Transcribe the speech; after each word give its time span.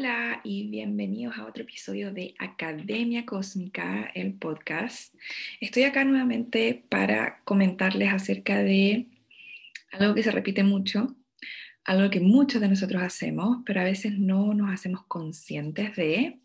Hola 0.00 0.40
y 0.44 0.66
bienvenidos 0.70 1.36
a 1.36 1.44
otro 1.44 1.62
episodio 1.62 2.10
de 2.10 2.34
Academia 2.38 3.26
Cósmica, 3.26 4.10
el 4.14 4.32
podcast. 4.32 5.14
Estoy 5.60 5.82
acá 5.82 6.06
nuevamente 6.06 6.86
para 6.88 7.42
comentarles 7.44 8.10
acerca 8.10 8.62
de 8.62 9.08
algo 9.92 10.14
que 10.14 10.22
se 10.22 10.30
repite 10.30 10.64
mucho, 10.64 11.14
algo 11.84 12.08
que 12.08 12.20
muchos 12.20 12.62
de 12.62 12.70
nosotros 12.70 13.02
hacemos, 13.02 13.58
pero 13.66 13.82
a 13.82 13.84
veces 13.84 14.18
no 14.18 14.54
nos 14.54 14.72
hacemos 14.72 15.04
conscientes 15.04 15.94
de. 15.96 16.40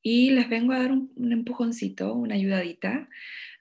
Y 0.00 0.30
les 0.30 0.48
vengo 0.48 0.72
a 0.72 0.78
dar 0.78 0.92
un, 0.92 1.12
un 1.16 1.32
empujoncito, 1.32 2.14
una 2.14 2.36
ayudadita, 2.36 3.08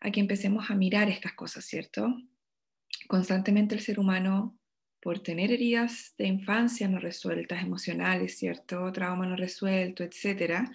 a 0.02 0.12
que 0.12 0.20
empecemos 0.20 0.70
a 0.70 0.76
mirar 0.76 1.10
estas 1.10 1.34
cosas, 1.34 1.66
¿cierto? 1.66 2.16
Constantemente 3.08 3.74
el 3.74 3.82
ser 3.82 4.00
humano 4.00 4.56
por 5.06 5.20
tener 5.20 5.52
heridas 5.52 6.16
de 6.18 6.26
infancia 6.26 6.88
no 6.88 6.98
resueltas, 6.98 7.62
emocionales, 7.62 8.40
¿cierto? 8.40 8.92
Trauma 8.92 9.28
no 9.28 9.36
resuelto, 9.36 10.04
etcétera, 10.04 10.72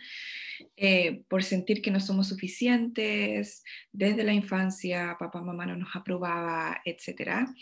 eh, 0.77 1.25
por 1.27 1.43
sentir 1.43 1.83
que 1.83 1.91
no 1.91 1.99
somos 1.99 2.29
suficientes, 2.29 3.65
desde 3.91 4.23
la 4.23 4.33
infancia 4.33 5.17
papá, 5.19 5.43
mamá 5.43 5.67
no 5.67 5.75
nos 5.75 5.97
aprobaba, 5.97 6.81
etcétera. 6.85 7.53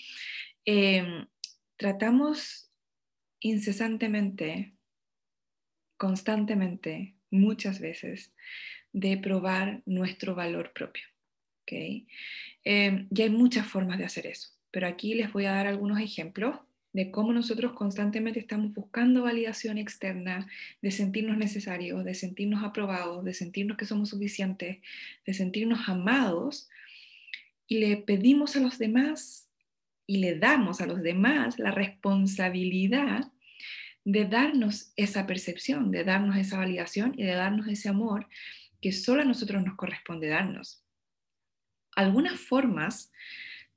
Em, 0.66 1.26
tratamos 1.76 2.70
incesantemente, 3.40 4.76
constantemente, 5.96 7.16
muchas 7.30 7.80
veces, 7.80 8.34
de 8.92 9.16
probar 9.16 9.82
nuestro 9.86 10.34
valor 10.34 10.74
propio. 10.74 11.04
¿okay? 11.62 12.06
Em, 12.62 13.08
y 13.10 13.22
hay 13.22 13.30
muchas 13.30 13.66
formas 13.66 13.96
de 13.96 14.04
hacer 14.04 14.26
eso 14.26 14.57
pero 14.70 14.86
aquí 14.86 15.14
les 15.14 15.32
voy 15.32 15.46
a 15.46 15.52
dar 15.52 15.66
algunos 15.66 16.00
ejemplos 16.00 16.56
de 16.92 17.10
cómo 17.10 17.32
nosotros 17.32 17.72
constantemente 17.72 18.40
estamos 18.40 18.72
buscando 18.74 19.22
validación 19.22 19.78
externa, 19.78 20.48
de 20.82 20.90
sentirnos 20.90 21.36
necesarios, 21.36 22.04
de 22.04 22.14
sentirnos 22.14 22.64
aprobados, 22.64 23.24
de 23.24 23.34
sentirnos 23.34 23.76
que 23.76 23.84
somos 23.84 24.08
suficientes, 24.08 24.78
de 25.26 25.34
sentirnos 25.34 25.88
amados, 25.88 26.68
y 27.68 27.78
le 27.78 27.98
pedimos 27.98 28.56
a 28.56 28.60
los 28.60 28.78
demás 28.78 29.46
y 30.06 30.18
le 30.18 30.38
damos 30.38 30.80
a 30.80 30.86
los 30.86 31.02
demás 31.02 31.58
la 31.58 31.70
responsabilidad 31.70 33.30
de 34.04 34.24
darnos 34.24 34.92
esa 34.96 35.26
percepción, 35.26 35.90
de 35.90 36.02
darnos 36.02 36.36
esa 36.38 36.56
validación 36.56 37.12
y 37.16 37.24
de 37.24 37.34
darnos 37.34 37.68
ese 37.68 37.90
amor 37.90 38.26
que 38.80 38.90
solo 38.92 39.20
a 39.20 39.26
nosotros 39.26 39.62
nos 39.62 39.76
corresponde 39.76 40.28
darnos. 40.28 40.82
Algunas 41.94 42.40
formas 42.40 43.12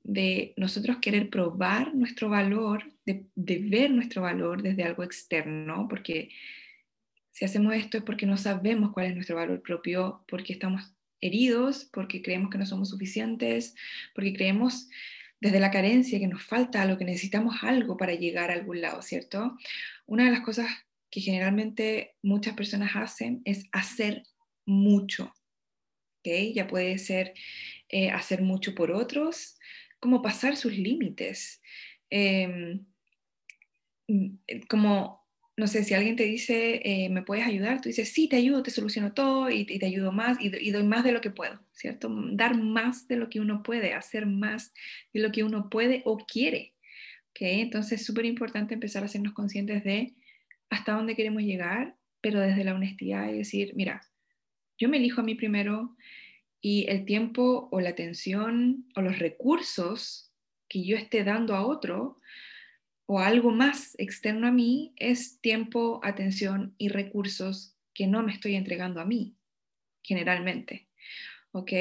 de 0.04 0.54
nosotros 0.56 0.98
querer 1.00 1.30
probar 1.30 1.94
nuestro 1.94 2.28
valor, 2.28 2.92
de, 3.04 3.26
ver 3.36 3.90
nuestro 3.90 4.22
valor 4.22 4.62
desde 4.62 4.84
algo 4.84 5.02
externo, 5.02 5.86
porque 5.88 6.30
si 7.30 7.44
hacemos 7.44 7.74
esto 7.74 7.98
es 7.98 8.04
porque 8.04 8.26
no 8.26 8.36
sabemos 8.36 8.92
cuál 8.92 9.06
es 9.06 9.14
nuestro 9.14 9.36
valor 9.36 9.62
propio, 9.62 10.24
porque 10.28 10.52
estamos 10.52 10.94
heridos, 11.20 11.88
porque 11.92 12.20
creemos 12.20 12.50
que 12.50 12.58
no 12.58 12.66
somos 12.66 12.90
suficientes, 12.90 13.74
porque 14.14 14.34
creemos 14.34 14.88
desde 15.40 15.60
la 15.60 15.70
carencia 15.70 16.18
que 16.18 16.28
nos 16.28 16.42
falta 16.42 16.82
algo, 16.82 16.98
que 16.98 17.04
necesitamos 17.04 17.62
algo 17.62 17.96
para 17.96 18.14
llegar 18.14 18.50
a 18.50 18.54
algún 18.54 18.80
lado, 18.80 19.02
¿cierto? 19.02 19.56
Una 20.06 20.24
de 20.24 20.32
las 20.32 20.42
cosas 20.42 20.68
que 21.10 21.20
generalmente 21.20 22.16
muchas 22.22 22.54
personas 22.54 22.92
hacen 22.94 23.42
es 23.44 23.66
hacer 23.72 24.24
mucho, 24.66 25.32
¿ok? 26.20 26.54
Ya 26.54 26.66
puede 26.66 26.98
ser 26.98 27.34
eh, 27.88 28.10
hacer 28.10 28.42
mucho 28.42 28.74
por 28.74 28.90
otros, 28.90 29.58
como 30.02 30.20
pasar 30.20 30.56
sus 30.56 30.76
límites. 30.76 31.62
Em, 32.10 32.84
mm, 34.08 34.38
eh, 34.48 34.60
como, 34.68 35.24
no 35.56 35.68
sé, 35.68 35.84
si 35.84 35.94
alguien 35.94 36.16
te 36.16 36.24
dice, 36.24 36.80
eh, 36.84 37.08
¿me 37.08 37.22
puedes 37.22 37.46
ayudar? 37.46 37.80
Tú 37.80 37.88
dices, 37.88 38.12
sí, 38.12 38.28
te 38.28 38.34
ayudo, 38.36 38.64
te 38.64 38.72
soluciono 38.72 39.14
todo 39.14 39.48
y, 39.48 39.64
te 39.64 39.86
ayudo 39.86 40.10
más 40.10 40.38
y, 40.40 40.70
doy 40.72 40.82
más 40.82 41.04
de 41.04 41.12
lo 41.12 41.20
que 41.20 41.30
puedo, 41.30 41.60
¿cierto? 41.72 42.08
Dar 42.32 42.56
más 42.60 43.06
de 43.06 43.16
lo 43.16 43.30
que 43.30 43.38
uno 43.38 43.62
puede, 43.62 43.94
hacer 43.94 44.26
más 44.26 44.74
de 45.14 45.20
lo 45.20 45.30
que 45.30 45.44
uno 45.44 45.70
puede 45.70 46.02
o 46.04 46.18
quiere. 46.18 46.74
¿okay? 47.30 47.60
Entonces 47.60 48.00
es 48.00 48.06
súper 48.06 48.24
importante 48.26 48.74
empezar 48.74 49.04
a 49.04 49.06
hacernos 49.06 49.34
conscientes 49.34 49.84
de 49.84 50.16
hasta 50.68 50.94
dónde 50.94 51.14
queremos 51.14 51.44
llegar, 51.44 51.96
pero 52.20 52.40
desde 52.40 52.64
la 52.64 52.74
honestidad 52.74 53.28
y 53.28 53.38
decir, 53.38 53.72
mira, 53.76 54.02
yo 54.78 54.88
me 54.88 54.96
elijo 54.96 55.20
a 55.20 55.24
mí 55.24 55.36
primero, 55.36 55.96
y 56.62 56.88
el 56.88 57.04
tiempo 57.04 57.68
o 57.72 57.80
la 57.80 57.90
atención 57.90 58.86
o 58.94 59.02
los 59.02 59.18
recursos 59.18 60.32
que 60.68 60.84
yo 60.84 60.96
esté 60.96 61.24
dando 61.24 61.56
a 61.56 61.66
otro 61.66 62.20
o 63.04 63.18
algo 63.18 63.50
más 63.50 63.94
externo 63.98 64.46
a 64.46 64.52
mí 64.52 64.94
es 64.96 65.40
tiempo, 65.40 66.00
atención 66.04 66.74
y 66.78 66.88
recursos 66.88 67.76
que 67.92 68.06
no 68.06 68.22
me 68.22 68.32
estoy 68.32 68.54
entregando 68.54 69.00
a 69.00 69.04
mí, 69.04 69.34
generalmente. 70.02 70.86
¿Ok? 71.50 71.72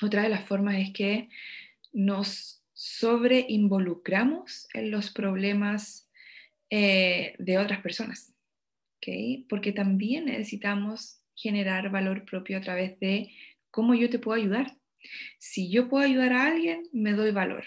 Otra 0.00 0.22
de 0.22 0.28
las 0.28 0.44
formas 0.44 0.76
es 0.76 0.92
que 0.92 1.28
nos 1.92 2.62
sobreinvolucramos 2.72 4.68
en 4.74 4.90
los 4.90 5.10
problemas 5.10 6.08
eh, 6.70 7.34
de 7.38 7.58
otras 7.58 7.80
personas. 7.82 8.32
¿Ok? 8.96 9.44
Porque 9.48 9.72
también 9.72 10.26
necesitamos 10.26 11.18
generar 11.34 11.90
valor 11.90 12.24
propio 12.24 12.58
a 12.58 12.60
través 12.60 12.98
de 13.00 13.32
¿Cómo 13.72 13.94
yo 13.94 14.10
te 14.10 14.18
puedo 14.18 14.40
ayudar? 14.40 14.76
Si 15.38 15.70
yo 15.70 15.88
puedo 15.88 16.04
ayudar 16.04 16.34
a 16.34 16.46
alguien, 16.46 16.82
me 16.92 17.12
doy 17.12 17.32
valor. 17.32 17.64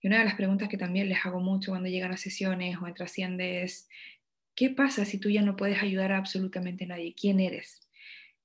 Y 0.00 0.06
una 0.06 0.20
de 0.20 0.24
las 0.24 0.36
preguntas 0.36 0.68
que 0.68 0.78
también 0.78 1.08
les 1.08 1.26
hago 1.26 1.40
mucho 1.40 1.72
cuando 1.72 1.88
llegan 1.88 2.12
a 2.12 2.16
sesiones 2.16 2.78
o 2.80 2.86
en 2.86 2.94
trasciende 2.94 3.64
es, 3.64 3.88
¿qué 4.54 4.70
pasa 4.70 5.04
si 5.04 5.18
tú 5.18 5.28
ya 5.30 5.42
no 5.42 5.56
puedes 5.56 5.82
ayudar 5.82 6.12
a 6.12 6.18
absolutamente 6.18 6.86
nadie? 6.86 7.16
¿Quién 7.20 7.40
eres? 7.40 7.80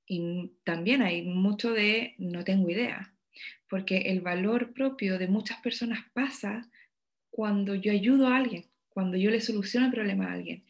Y 0.08 0.52
también 0.64 1.04
hay 1.04 1.22
mucho 1.22 1.72
de 1.74 2.16
no 2.18 2.44
tengo 2.44 2.68
idea, 2.72 3.14
porque 3.70 3.98
el 4.08 4.22
valor 4.22 4.74
propio 4.74 5.20
de 5.20 5.28
muchas 5.28 5.62
personas 5.62 6.00
pasa 6.14 6.72
cuando 7.30 7.76
yo 7.76 7.92
ayudo 7.92 8.28
a 8.28 8.38
alguien, 8.38 8.66
cuando 8.90 9.16
yo 9.16 9.30
le 9.30 9.42
soluciono 9.42 9.86
el 9.86 9.94
problema 9.94 10.26
a 10.26 10.34
alguien. 10.34 10.66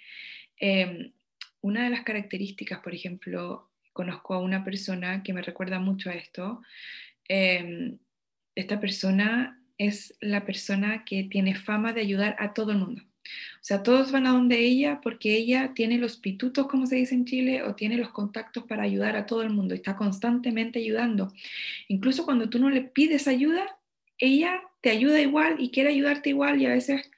Em, 0.57 1.13
una 1.61 1.85
de 1.85 1.91
las 1.91 2.03
características, 2.03 2.79
por 2.79 2.93
ejemplo, 2.93 3.68
conozco 3.99 4.33
a 4.33 4.39
una 4.39 4.63
persona 4.63 5.23
que 5.23 5.33
me 5.33 5.41
recuerda 5.41 5.77
mucho 5.77 6.09
a 6.09 6.13
esto. 6.13 6.61
Em, 7.27 7.97
esta 8.55 8.79
persona 8.79 9.61
es 9.77 10.15
la 10.21 10.45
persona 10.45 11.03
que 11.03 11.25
tiene 11.25 11.53
fama 11.53 11.91
de 11.91 11.99
ayudar 11.99 12.37
a 12.39 12.53
todo 12.53 12.71
el 12.71 12.77
mundo. 12.77 13.01
O 13.55 13.63
sea, 13.69 13.83
todos 13.83 14.13
van 14.13 14.25
a 14.25 14.31
donde 14.31 14.57
ella 14.57 15.01
porque 15.03 15.35
ella 15.35 15.73
tiene 15.75 15.97
los 15.97 16.15
pitutos, 16.15 16.67
como 16.67 16.85
se 16.85 16.95
dice 16.95 17.13
en 17.13 17.25
Chile, 17.25 17.63
o 17.63 17.75
tiene 17.75 17.97
los 17.97 18.11
contactos 18.11 18.63
para 18.63 18.83
ayudar 18.83 19.17
a 19.17 19.25
todo 19.25 19.41
el 19.41 19.49
mundo. 19.49 19.75
Está 19.75 19.97
constantemente 19.97 20.79
ayudando. 20.79 21.33
Incluso 21.89 22.23
cuando 22.23 22.49
tú 22.49 22.57
no 22.57 22.69
le 22.69 22.83
pides 22.83 23.27
ayuda, 23.27 23.79
ella 24.17 24.61
te 24.79 24.91
ayuda 24.91 25.19
igual 25.19 25.57
y 25.59 25.71
quiere 25.71 25.89
ayudarte 25.89 26.29
igual 26.29 26.61
y 26.61 26.67
a 26.67 26.69
veces, 26.69 27.11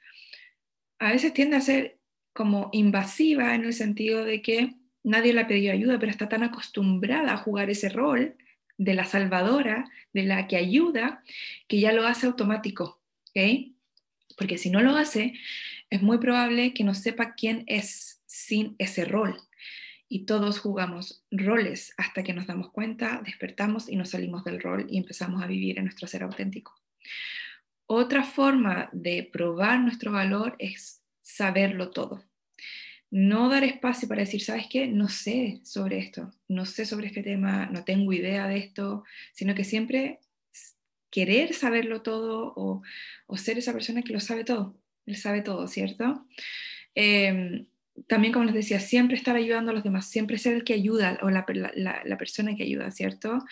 a 0.98 1.12
veces 1.12 1.32
tiende 1.32 1.56
a 1.58 1.60
ser 1.60 2.00
como 2.32 2.70
invasiva 2.72 3.54
en 3.54 3.66
el 3.66 3.72
sentido 3.72 4.24
de 4.24 4.42
que 4.42 4.81
nadie 5.04 5.32
le 5.32 5.40
ha 5.40 5.48
pedido 5.48 5.72
ayuda, 5.72 5.98
pero 5.98 6.10
está 6.10 6.28
tan 6.28 6.42
acostumbrada 6.42 7.32
a 7.32 7.38
jugar 7.38 7.70
ese 7.70 7.88
rol 7.88 8.36
de 8.78 8.94
la 8.94 9.04
salvadora, 9.04 9.90
de 10.12 10.24
la 10.24 10.46
que 10.46 10.56
ayuda, 10.56 11.22
que 11.68 11.80
ya 11.80 11.92
lo 11.92 12.06
hace 12.06 12.26
automático, 12.26 13.00
¿ok? 13.30 13.72
Porque 14.36 14.58
si 14.58 14.70
no 14.70 14.80
lo 14.80 14.96
hace, 14.96 15.34
es 15.90 16.02
muy 16.02 16.18
probable 16.18 16.72
que 16.74 16.84
no 16.84 16.94
sepa 16.94 17.34
quién 17.34 17.64
es 17.66 18.22
sin 18.26 18.74
ese 18.78 19.04
rol. 19.04 19.36
Y 20.08 20.26
todos 20.26 20.58
jugamos 20.58 21.24
roles 21.30 21.94
hasta 21.96 22.22
que 22.22 22.34
nos 22.34 22.46
damos 22.46 22.70
cuenta, 22.70 23.22
despertamos 23.24 23.88
y 23.88 23.96
nos 23.96 24.10
salimos 24.10 24.44
del 24.44 24.60
rol 24.60 24.86
y 24.88 24.98
empezamos 24.98 25.42
a 25.42 25.46
vivir 25.46 25.78
en 25.78 25.84
nuestro 25.84 26.06
ser 26.06 26.22
auténtico. 26.22 26.74
Otra 27.86 28.24
forma 28.24 28.88
de 28.92 29.28
probar 29.32 29.80
nuestro 29.80 30.12
valor 30.12 30.56
es 30.58 31.02
saberlo 31.22 31.90
todo 31.90 32.24
no 33.12 33.50
dar 33.50 33.62
espacio 33.62 34.08
para 34.08 34.22
decir, 34.22 34.40
¿sabes 34.40 34.66
qué? 34.70 34.86
No 34.88 35.10
sé 35.10 35.60
sobre 35.64 35.98
esto, 35.98 36.32
no 36.48 36.64
sé 36.64 36.86
sobre 36.86 37.08
este 37.08 37.22
tema, 37.22 37.66
no 37.66 37.84
tengo 37.84 38.10
idea 38.14 38.48
de 38.48 38.56
esto, 38.56 39.04
sino 39.34 39.54
que 39.54 39.64
siempre 39.64 40.18
querer 41.10 41.52
saberlo 41.52 42.00
todo 42.00 42.54
o, 42.56 42.82
ser 43.36 43.58
esa 43.58 43.74
persona 43.74 44.00
que 44.00 44.14
lo 44.14 44.20
sabe 44.20 44.44
todo, 44.44 44.80
él 45.04 45.16
sabe 45.16 45.42
todo, 45.42 45.68
¿cierto? 45.68 46.26
Em, 46.94 47.66
también, 48.06 48.32
como 48.32 48.46
les 48.46 48.54
decía, 48.54 48.80
siempre 48.80 49.18
estar 49.18 49.36
ayudando 49.36 49.72
a 49.72 49.74
los 49.74 49.84
demás, 49.84 50.08
siempre 50.08 50.38
ser 50.38 50.54
el 50.54 50.64
que 50.64 50.72
ayuda 50.72 51.18
o 51.20 51.28
la, 51.28 51.44
persona 51.44 52.56
que 52.56 52.62
ayuda, 52.62 52.90
¿cierto? 52.92 53.44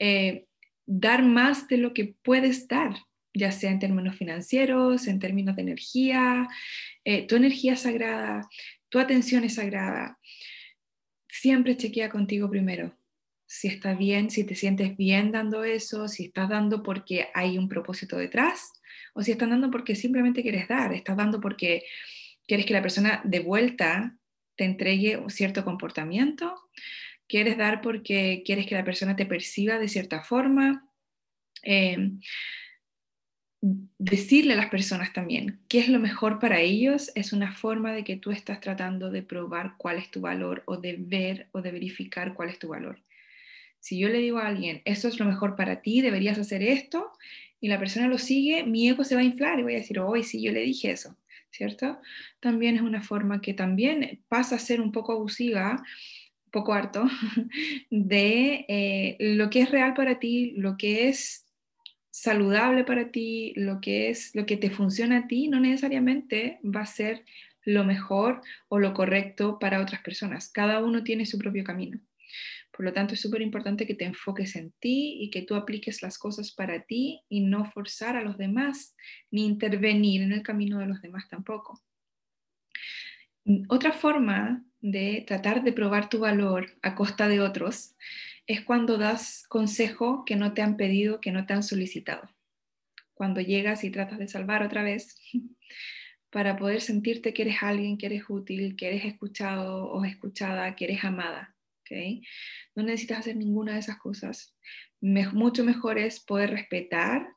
Eh, 0.00 0.46
dar 0.86 1.22
más 1.22 1.68
de 1.68 1.76
lo 1.76 1.94
que 1.94 2.16
puedes 2.20 2.66
dar, 2.66 2.96
ya 3.32 3.52
sea 3.52 3.70
en 3.70 3.78
términos 3.78 4.16
financieros, 4.16 5.06
en 5.06 5.20
términos 5.20 5.54
de 5.54 5.62
energía, 5.62 6.48
eh, 7.04 7.26
tu 7.26 7.36
energía 7.36 7.76
sagrada, 7.76 8.48
tu 8.94 9.00
atención 9.00 9.42
es 9.42 9.56
sagrada. 9.56 10.20
Siempre 11.26 11.76
chequea 11.76 12.08
contigo 12.08 12.48
primero 12.48 12.96
si 13.44 13.66
está 13.66 13.92
bien, 13.94 14.30
si 14.30 14.44
te 14.44 14.54
sientes 14.54 14.96
bien 14.96 15.32
dando 15.32 15.64
eso, 15.64 16.06
si 16.06 16.26
estás 16.26 16.48
dando 16.48 16.84
porque 16.84 17.26
hay 17.34 17.58
un 17.58 17.68
propósito 17.68 18.16
detrás 18.16 18.72
o 19.14 19.22
si 19.24 19.32
estás 19.32 19.50
dando 19.50 19.68
porque 19.72 19.96
simplemente 19.96 20.42
quieres 20.42 20.68
dar, 20.68 20.92
estás 20.92 21.16
dando 21.16 21.40
porque 21.40 21.82
quieres 22.46 22.66
que 22.66 22.72
la 22.72 22.82
persona 22.82 23.20
de 23.24 23.40
vuelta 23.40 24.16
te 24.54 24.64
entregue 24.64 25.16
un 25.16 25.28
cierto 25.28 25.64
comportamiento, 25.64 26.54
quieres 27.26 27.58
dar 27.58 27.80
porque 27.80 28.44
quieres 28.46 28.64
que 28.64 28.76
la 28.76 28.84
persona 28.84 29.16
te 29.16 29.26
perciba 29.26 29.80
de 29.80 29.88
cierta 29.88 30.22
forma. 30.22 30.88
Em, 31.62 32.20
decirle 33.98 34.52
a 34.52 34.56
las 34.56 34.68
personas 34.68 35.14
también 35.14 35.60
qué 35.68 35.78
es 35.78 35.88
lo 35.88 35.98
mejor 35.98 36.38
para 36.38 36.60
ellos 36.60 37.10
es 37.14 37.32
una 37.32 37.52
forma 37.52 37.92
de 37.92 38.04
que 38.04 38.16
tú 38.16 38.30
estás 38.30 38.60
tratando 38.60 39.10
de 39.10 39.22
probar 39.22 39.76
cuál 39.78 39.96
es 39.96 40.10
tu 40.10 40.20
valor 40.20 40.62
o 40.66 40.76
de 40.76 40.96
ver 40.98 41.48
o 41.52 41.62
de 41.62 41.72
verificar 41.72 42.34
cuál 42.34 42.50
es 42.50 42.58
tu 42.58 42.68
valor. 42.68 43.02
Si 43.80 43.98
yo 43.98 44.08
le 44.08 44.18
digo 44.18 44.38
a 44.38 44.48
alguien, 44.48 44.82
esto 44.84 45.08
es 45.08 45.18
lo 45.18 45.24
mejor 45.24 45.56
para 45.56 45.80
ti, 45.80 46.02
deberías 46.02 46.38
hacer 46.38 46.62
esto, 46.62 47.10
y 47.60 47.68
la 47.68 47.78
persona 47.78 48.06
lo 48.08 48.18
sigue, 48.18 48.64
mi 48.64 48.88
ego 48.88 49.04
se 49.04 49.14
va 49.14 49.22
a 49.22 49.24
inflar 49.24 49.58
y 49.58 49.62
voy 49.62 49.74
a 49.74 49.78
decir, 49.78 49.98
hoy 49.98 50.24
sí, 50.24 50.42
yo 50.42 50.52
le 50.52 50.60
dije 50.60 50.90
eso, 50.90 51.16
¿cierto? 51.50 51.98
También 52.40 52.76
es 52.76 52.82
una 52.82 53.00
forma 53.00 53.40
que 53.40 53.54
también 53.54 54.22
pasa 54.28 54.56
a 54.56 54.58
ser 54.58 54.82
un 54.82 54.92
poco 54.92 55.12
abusiva, 55.12 55.82
un 56.44 56.50
poco 56.50 56.74
harto, 56.74 57.04
de 57.90 58.66
eh, 58.68 59.16
lo 59.18 59.48
que 59.48 59.62
es 59.62 59.70
real 59.70 59.94
para 59.94 60.18
ti, 60.18 60.52
lo 60.56 60.76
que 60.76 61.08
es 61.08 61.43
saludable 62.14 62.84
para 62.84 63.10
ti, 63.10 63.52
lo 63.56 63.80
que 63.80 64.08
es 64.08 64.36
lo 64.36 64.46
que 64.46 64.56
te 64.56 64.70
funciona 64.70 65.18
a 65.18 65.26
ti, 65.26 65.48
no 65.48 65.58
necesariamente 65.58 66.60
va 66.64 66.82
a 66.82 66.86
ser 66.86 67.24
lo 67.64 67.82
mejor 67.82 68.40
o 68.68 68.78
lo 68.78 68.94
correcto 68.94 69.58
para 69.58 69.82
otras 69.82 70.00
personas. 70.00 70.48
Cada 70.48 70.78
uno 70.78 71.02
tiene 71.02 71.26
su 71.26 71.38
propio 71.38 71.64
camino. 71.64 71.98
Por 72.70 72.84
lo 72.86 72.92
tanto, 72.92 73.14
es 73.14 73.20
súper 73.20 73.42
importante 73.42 73.84
que 73.84 73.96
te 73.96 74.04
enfoques 74.04 74.54
en 74.54 74.70
ti 74.78 75.16
y 75.22 75.30
que 75.30 75.42
tú 75.42 75.56
apliques 75.56 76.02
las 76.02 76.16
cosas 76.16 76.52
para 76.52 76.84
ti 76.84 77.22
y 77.28 77.40
no 77.40 77.64
forzar 77.64 78.16
a 78.16 78.22
los 78.22 78.38
demás, 78.38 78.94
ni 79.32 79.44
intervenir 79.44 80.22
en 80.22 80.30
el 80.30 80.44
camino 80.44 80.78
de 80.78 80.86
los 80.86 81.02
demás 81.02 81.28
tampoco. 81.28 81.82
Otra 83.68 83.90
forma 83.90 84.64
de 84.80 85.24
tratar 85.26 85.64
de 85.64 85.72
probar 85.72 86.08
tu 86.08 86.20
valor 86.20 86.66
a 86.80 86.94
costa 86.94 87.26
de 87.26 87.40
otros 87.40 87.96
es 88.46 88.62
cuando 88.62 88.98
das 88.98 89.44
consejo 89.48 90.24
que 90.24 90.36
no 90.36 90.52
te 90.52 90.62
han 90.62 90.76
pedido, 90.76 91.20
que 91.20 91.32
no 91.32 91.46
te 91.46 91.54
han 91.54 91.62
solicitado. 91.62 92.28
Cuando 93.14 93.40
llegas 93.40 93.84
y 93.84 93.90
tratas 93.90 94.18
de 94.18 94.28
salvar 94.28 94.62
otra 94.62 94.82
vez 94.82 95.16
para 96.30 96.56
poder 96.56 96.80
sentirte 96.80 97.32
que 97.32 97.42
eres 97.42 97.62
alguien, 97.62 97.96
que 97.96 98.06
eres 98.06 98.24
útil, 98.28 98.76
que 98.76 98.88
eres 98.88 99.04
escuchado 99.04 99.86
o 99.86 100.04
escuchada, 100.04 100.74
que 100.76 100.84
eres 100.84 101.04
amada. 101.04 101.54
No 102.74 102.82
necesitas 102.82 103.20
hacer 103.20 103.36
ninguna 103.36 103.74
de 103.74 103.80
esas 103.80 103.98
cosas. 103.98 104.54
mucho 105.00 105.64
mejor 105.64 105.98
es 105.98 106.20
poder 106.20 106.50
respetar. 106.50 107.28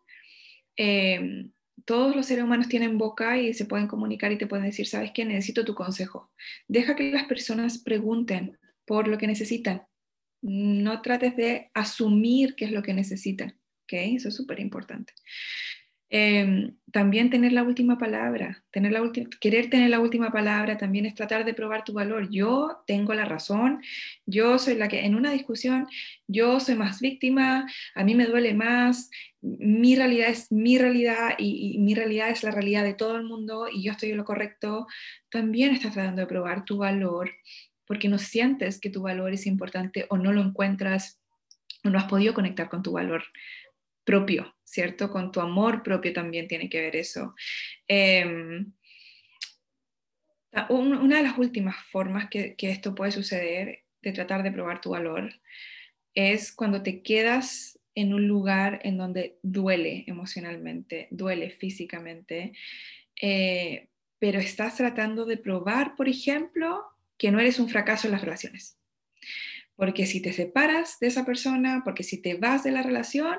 Em, 0.75 1.51
todos 1.85 2.15
los 2.15 2.25
seres 2.25 2.43
humanos 2.43 2.67
tienen 2.69 2.97
boca 2.97 3.37
y 3.37 3.53
se 3.53 3.65
pueden 3.65 3.87
comunicar 3.87 4.31
y 4.31 4.37
te 4.37 4.47
pueden 4.47 4.65
decir, 4.65 4.87
¿sabes 4.87 5.11
qué? 5.13 5.25
Necesito 5.25 5.65
tu 5.65 5.75
consejo. 5.75 6.31
Deja 6.67 6.95
que 6.95 7.11
las 7.11 7.25
personas 7.25 7.79
pregunten 7.79 8.57
por 8.85 9.07
lo 9.07 9.17
que 9.17 9.27
necesitan. 9.27 9.83
No 10.41 11.01
trates 11.01 11.35
de 11.35 11.71
asumir 11.73 12.55
qué 12.55 12.65
es 12.65 12.71
lo 12.71 12.83
que 12.83 12.93
necesitan. 12.93 13.57
¿okay? 13.83 14.15
Eso 14.15 14.29
es 14.29 14.35
súper 14.35 14.59
importante. 14.59 15.13
Em, 16.09 16.77
también 16.93 17.29
tener 17.29 17.51
la 17.51 17.63
última 17.63 17.97
palabra, 17.97 18.63
tener 18.71 18.93
la 18.93 19.01
querer 19.41 19.69
tener 19.69 19.89
la 19.89 19.99
última 19.99 20.31
palabra 20.31 20.77
también 20.77 21.05
es 21.05 21.15
tratar 21.15 21.43
de 21.43 21.53
probar 21.53 21.83
tu 21.83 21.91
valor. 21.91 22.29
Yo 22.31 22.81
tengo 22.87 23.13
la 23.13 23.25
razón, 23.25 23.81
yo 24.25 24.57
soy 24.57 24.75
la 24.75 24.87
que 24.87 25.05
en 25.05 25.15
una 25.15 25.31
discusión, 25.31 25.85
yo 26.25 26.61
soy 26.61 26.75
más 26.75 27.01
víctima, 27.01 27.67
a 27.93 28.03
mí 28.05 28.15
me 28.15 28.25
duele 28.25 28.53
más, 28.53 29.09
mi 29.41 29.97
realidad 29.97 30.29
es 30.29 30.49
mi 30.49 30.77
realidad 30.77 31.35
y, 31.37 31.73
y 31.75 31.79
mi 31.79 31.93
realidad 31.93 32.29
es 32.29 32.41
la 32.41 32.51
realidad 32.51 32.85
de 32.85 32.93
todo 32.93 33.17
el 33.17 33.23
mundo 33.23 33.67
y 33.69 33.83
yo 33.83 33.91
estoy 33.91 34.11
en 34.11 34.17
lo 34.17 34.25
correcto. 34.25 34.87
También 35.29 35.73
estás 35.73 35.93
tratando 35.93 36.21
de 36.21 36.27
probar 36.27 36.63
tu 36.63 36.77
valor 36.77 37.31
porque 37.87 38.09
no 38.09 38.17
sientes 38.17 38.79
que 38.79 38.89
tu 38.89 39.01
valor 39.01 39.33
es 39.33 39.47
importante 39.47 40.05
o 40.09 40.17
no 40.17 40.33
lo 40.33 40.41
encuentras 40.41 41.19
o 41.83 41.89
no 41.89 41.97
has 41.97 42.05
podido 42.05 42.33
conectar 42.33 42.69
con 42.69 42.83
tu 42.83 42.91
valor 42.91 43.23
propio, 44.03 44.55
¿cierto? 44.63 45.09
Con 45.09 45.31
tu 45.31 45.39
amor 45.39 45.83
propio 45.83 46.13
también 46.13 46.47
tiene 46.47 46.69
que 46.69 46.81
ver 46.81 46.95
eso. 46.95 47.33
Em, 47.87 48.71
una 50.69 51.17
de 51.17 51.23
las 51.23 51.37
últimas 51.37 51.75
formas 51.91 52.29
que, 52.29 52.55
esto 52.57 52.95
puede 52.95 53.11
suceder, 53.11 53.83
de 54.01 54.11
tratar 54.11 54.43
de 54.43 54.51
probar 54.51 54.81
tu 54.81 54.91
valor, 54.91 55.33
es 56.15 56.51
cuando 56.51 56.81
te 56.83 57.03
quedas 57.03 57.79
en 57.95 58.13
un 58.13 58.27
lugar 58.27 58.79
en 58.83 58.97
donde 58.97 59.37
duele 59.43 60.03
emocionalmente, 60.07 61.07
duele 61.11 61.49
físicamente, 61.49 62.53
eh, 63.21 63.89
pero 64.19 64.39
estás 64.39 64.77
tratando 64.77 65.25
de 65.25 65.37
probar, 65.37 65.95
por 65.95 66.07
ejemplo, 66.07 66.85
que 67.17 67.31
no 67.31 67.39
eres 67.39 67.59
un 67.59 67.69
fracaso 67.69 68.07
en 68.07 68.13
las 68.13 68.21
relaciones. 68.21 68.77
Porque 69.75 70.05
si 70.05 70.21
te 70.21 70.33
separas 70.33 70.99
de 70.99 71.07
esa 71.07 71.25
persona, 71.25 71.81
porque 71.83 72.03
si 72.03 72.21
te 72.21 72.35
vas 72.35 72.63
de 72.63 72.71
la 72.71 72.83
relación, 72.83 73.37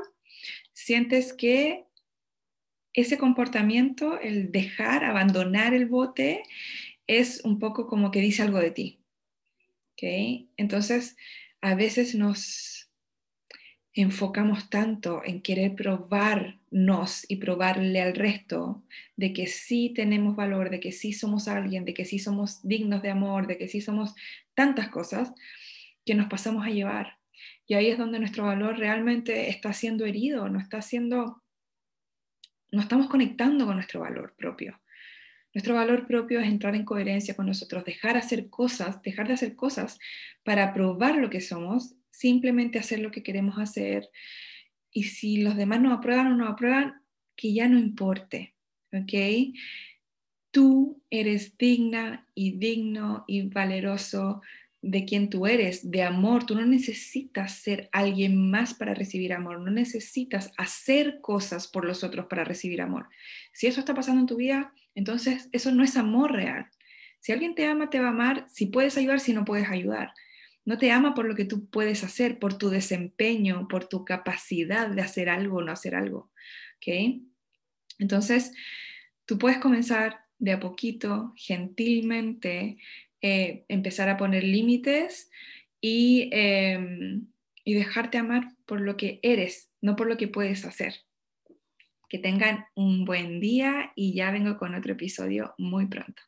sientes 0.73 1.33
que 1.33 1.85
ese 2.93 3.19
comportamiento, 3.19 4.21
el 4.21 4.51
dejar, 4.53 5.05
abandonar 5.05 5.75
el 5.75 5.87
bote, 5.87 6.43
es 7.07 7.41
un 7.45 7.59
poco 7.59 7.87
como 7.87 8.11
que 8.11 8.21
dice 8.21 8.43
algo 8.43 8.59
de 8.59 8.71
ti. 8.71 9.01
¿okay? 9.93 10.51
Entonces, 10.57 11.17
a 11.61 11.75
veces 11.75 12.15
nos 12.15 12.78
enfocamos 14.03 14.71
tanto 14.71 15.23
en 15.25 15.43
querer 15.43 15.75
probarnos 15.75 17.25
y 17.29 17.37
probarle 17.37 18.01
al 18.01 18.15
resto 18.15 18.83
de 19.17 19.33
que 19.33 19.47
sí 19.47 19.93
tenemos 19.95 20.37
valor, 20.37 20.71
de 20.71 20.81
que 20.81 20.93
sí 20.93 21.13
somos 21.13 21.49
alguien, 21.49 21.85
de 21.85 21.95
que 21.95 22.05
sí 22.05 22.19
somos 22.19 22.61
dignos 22.63 23.03
de 23.03 23.11
amor, 23.11 23.47
de 23.47 23.59
que 23.59 23.69
sí 23.69 23.81
somos 23.81 24.15
tantas 24.55 24.89
cosas, 24.89 25.33
que 26.05 26.15
nos 26.15 26.29
pasamos 26.29 26.67
a 26.67 26.71
llevar 26.71 27.19
y 27.69 27.75
ahí 27.75 27.89
es 27.89 27.99
donde 27.99 28.19
nuestro 28.19 28.45
valor 28.45 28.79
realmente 28.79 29.51
está 29.51 29.75
siendo 29.75 30.07
herido, 30.07 30.49
no 30.49 30.59
está 30.59 30.81
siendo, 30.81 31.43
no 32.73 32.81
estamos 32.81 33.09
conectando 33.09 33.67
con 33.67 33.77
nuestro 33.77 34.01
valor 34.01 34.35
propio. 34.37 34.81
Nuestro 35.53 35.75
valor 35.75 36.07
propio 36.07 36.41
es 36.41 36.47
entrar 36.47 36.75
en 36.75 36.87
coherencia 36.87 37.37
con 37.37 37.45
nosotros, 37.45 37.85
dejar 37.85 38.17
hacer 38.17 38.49
cosas, 38.49 39.03
dejar 39.03 39.29
de 39.29 39.35
hacer 39.35 39.55
cosas 39.55 39.99
para 40.45 40.73
probar 40.73 41.17
lo 41.17 41.29
que 41.29 41.43
somos, 41.43 41.95
simplemente 42.11 42.79
hacer 42.79 43.01
lo 43.01 43.11
que 43.11 43.23
queremos 43.23 43.59
hacer. 43.59 44.09
Y 44.91 45.05
si 45.05 45.39
los 45.39 45.57
demás 45.57 45.81
no 45.81 45.93
aprueban 45.93 46.29
o 46.29 46.37
no 46.37 46.49
aprueban, 46.49 47.03
que 47.37 47.53
ya 47.53 47.69
no 47.69 47.79
importe, 47.79 48.55
¿ok? 48.93 49.55
Tú 50.51 51.03
eres 51.11 51.57
digna 51.57 52.27
y 52.35 52.59
digno 52.59 53.25
y 53.29 53.43
valeroso 53.43 54.41
de 54.81 55.05
quien 55.05 55.29
tú 55.29 55.47
eres, 55.47 55.91
de 55.91 56.03
amor. 56.03 56.47
Tú 56.47 56.55
no 56.55 56.65
necesitas 56.65 57.53
ser 57.53 57.89
alguien 57.93 58.51
más 58.51 58.75
para 58.75 58.95
recibir 58.95 59.33
amor, 59.33 59.61
no 59.61 59.71
necesitas 59.71 60.53
hacer 60.57 61.21
cosas 61.21 61.69
por 61.69 61.85
los 61.85 62.05
otros 62.05 62.27
para 62.27 62.45
recibir 62.45 62.81
amor. 62.81 63.09
Si 63.53 63.67
eso 63.67 63.81
está 63.81 63.95
pasando 63.95 64.21
en 64.21 64.27
tu 64.27 64.37
vida, 64.37 64.73
entonces 64.95 65.49
eso 65.53 65.73
no 65.73 65.85
es 65.85 65.97
amor 65.97 66.33
real. 66.33 66.67
Si 67.21 67.33
alguien 67.33 67.55
te 67.55 67.67
ama, 67.67 67.91
te 67.91 68.01
va 68.01 68.07
a 68.07 68.11
amar 68.11 68.47
si 68.49 68.67
puedes 68.67 68.97
ayudar, 68.97 69.21
si 69.21 69.33
no 69.33 69.45
puedes 69.45 69.69
ayudar. 69.69 70.13
No 70.69 70.77
te 70.77 70.91
ama 70.91 71.15
por 71.15 71.25
lo 71.25 71.35
que 71.35 71.47
tú 71.47 71.71
puedes 71.71 72.05
hacer, 72.05 72.39
por 72.39 72.59
tu 72.59 72.69
desempeño, 72.69 73.69
por 73.69 73.89
tu 73.89 74.05
capacidad 74.05 74.91
de 74.91 75.01
hacer 75.01 75.31
algo 75.31 75.57
o 75.57 75.63
no 75.63 75.73
hacer 75.73 75.95
algo. 75.95 76.31
¿Ok? 76.77 77.23
Entonces, 77.99 78.53
tú 79.25 79.39
puedes 79.39 79.61
comenzar 79.61 80.27
de 80.39 80.53
a 80.53 80.61
poquito, 80.61 81.33
gentilmente, 81.37 82.77
eh, 83.23 83.65
empezar 83.69 84.11
a 84.11 84.19
poner 84.19 84.45
límites 84.45 85.31
y, 85.81 86.29
em, 86.33 87.29
y 87.65 87.73
dejarte 87.73 88.19
amar 88.19 88.55
por 88.67 88.83
lo 88.83 88.99
que 88.99 89.21
eres, 89.23 89.71
no 89.81 89.97
por 89.97 90.07
lo 90.07 90.19
que 90.19 90.29
puedes 90.29 90.67
hacer. 90.67 90.97
Que 92.11 92.19
tengan 92.19 92.67
un 92.75 93.07
buen 93.07 93.41
día 93.41 93.93
y 93.97 94.13
ya 94.13 94.31
vengo 94.31 94.59
con 94.59 94.75
otro 94.75 94.93
episodio 94.93 95.55
muy 95.57 95.87
pronto. 95.87 96.28